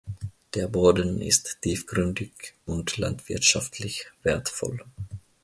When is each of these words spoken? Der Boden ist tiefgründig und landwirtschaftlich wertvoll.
Der 0.55 0.67
Boden 0.67 1.21
ist 1.21 1.59
tiefgründig 1.61 2.55
und 2.65 2.97
landwirtschaftlich 2.97 4.07
wertvoll. 4.23 4.79